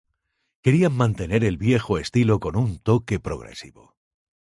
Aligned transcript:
Querían 0.63 0.93
mantener 0.97 1.43
el 1.43 1.57
viejo 1.59 1.99
estilo 1.99 2.39
con 2.39 2.55
un 2.55 2.79
toque 2.79 3.19
progresivo. 3.19 3.95